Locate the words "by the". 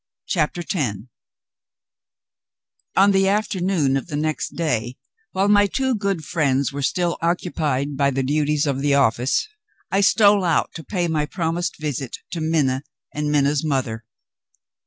7.97-8.23